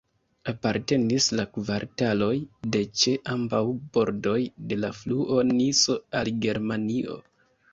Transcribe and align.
Apartenis 0.51 1.25
la 1.39 1.43
kvartaloj 1.57 2.31
de 2.77 2.81
ĉe 3.01 3.13
ambaŭ 3.35 3.61
bordoj 3.99 4.39
de 4.73 4.81
la 4.81 4.93
fluo 5.03 5.41
Niso 5.53 5.99
al 6.23 6.33
Germanio. 6.49 7.21